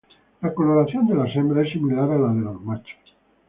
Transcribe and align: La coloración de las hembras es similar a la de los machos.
La 0.41 0.51
coloración 0.55 1.05
de 1.05 1.13
las 1.13 1.35
hembras 1.35 1.67
es 1.67 1.73
similar 1.73 2.09
a 2.09 2.17
la 2.17 2.33
de 2.33 2.41
los 2.41 2.59
machos. 2.63 2.97